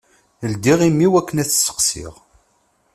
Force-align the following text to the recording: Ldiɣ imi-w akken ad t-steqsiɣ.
Ldiɣ 0.51 0.79
imi-w 0.87 1.13
akken 1.19 1.41
ad 1.41 1.47
t-steqsiɣ. 1.47 2.13